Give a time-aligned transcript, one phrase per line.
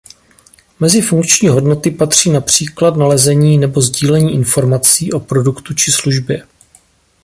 [0.79, 6.47] Mezi funkční hodnoty patří například nalezení nebo sdílení informací o produktu či službě.